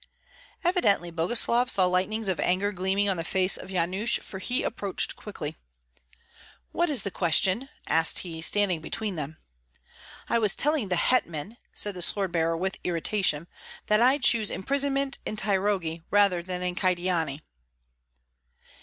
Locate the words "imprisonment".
14.49-15.19